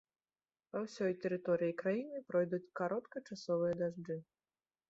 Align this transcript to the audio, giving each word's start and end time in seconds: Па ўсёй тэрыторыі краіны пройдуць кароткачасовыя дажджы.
Па 0.71 0.79
ўсёй 0.85 1.13
тэрыторыі 1.25 1.77
краіны 1.83 2.23
пройдуць 2.31 2.63
кароткачасовыя 2.81 3.73
дажджы. 3.83 4.17